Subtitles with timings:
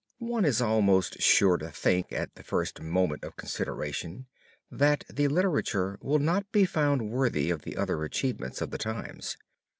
[0.17, 4.25] One is almost sure to think at the first moment of consideration
[4.71, 9.37] that the literature will not be found worthy of the other achievements of the times.